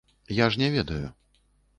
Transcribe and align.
Я 0.35 0.47
ж 0.55 0.61
не 0.61 0.69
ведаю. 0.77 1.11